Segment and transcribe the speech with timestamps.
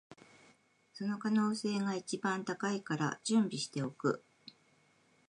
[0.93, 4.23] その可能性が一番高いから準備しておく